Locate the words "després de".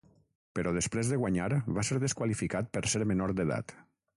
0.77-1.19